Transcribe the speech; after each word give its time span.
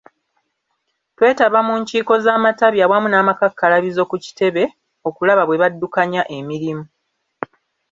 Twetaba 1.15 1.59
mu 1.67 1.73
nkiiko 1.81 2.13
z’amatabi 2.23 2.79
awamu 2.85 3.07
n’amakakalabizo 3.09 4.01
ku 4.09 4.15
kitebe 4.25 4.63
okulaba 5.07 5.43
bwe 5.45 5.59
baddukanya 5.61 6.21
emirimu. 6.37 6.85